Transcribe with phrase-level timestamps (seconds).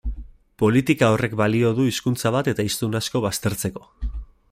[0.63, 3.89] Politika horrek balio du hizkuntza bat eta hiztun asko baztertzeko.